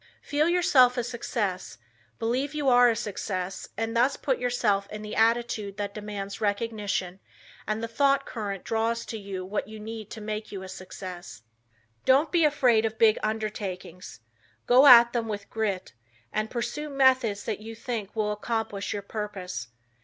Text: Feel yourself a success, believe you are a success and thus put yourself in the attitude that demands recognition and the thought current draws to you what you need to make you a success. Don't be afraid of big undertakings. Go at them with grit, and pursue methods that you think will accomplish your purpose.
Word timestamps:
Feel 0.23 0.49
yourself 0.49 0.97
a 0.97 1.03
success, 1.03 1.77
believe 2.17 2.55
you 2.55 2.67
are 2.69 2.89
a 2.89 2.95
success 2.95 3.69
and 3.77 3.95
thus 3.95 4.17
put 4.17 4.39
yourself 4.39 4.87
in 4.91 5.03
the 5.03 5.15
attitude 5.15 5.77
that 5.77 5.93
demands 5.93 6.41
recognition 6.41 7.19
and 7.67 7.83
the 7.83 7.87
thought 7.87 8.25
current 8.25 8.63
draws 8.63 9.05
to 9.05 9.19
you 9.19 9.45
what 9.45 9.67
you 9.67 9.79
need 9.79 10.09
to 10.09 10.19
make 10.19 10.51
you 10.51 10.63
a 10.63 10.67
success. 10.67 11.43
Don't 12.03 12.31
be 12.31 12.43
afraid 12.45 12.83
of 12.83 12.97
big 12.97 13.19
undertakings. 13.21 14.21
Go 14.65 14.87
at 14.87 15.13
them 15.13 15.27
with 15.27 15.51
grit, 15.51 15.93
and 16.33 16.49
pursue 16.49 16.89
methods 16.89 17.43
that 17.43 17.59
you 17.59 17.75
think 17.75 18.15
will 18.15 18.31
accomplish 18.31 18.93
your 18.93 19.03
purpose. 19.03 19.67